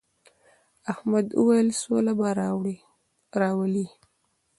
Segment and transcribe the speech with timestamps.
[0.91, 2.29] احمد وويل: سوله به
[3.41, 3.85] راولې.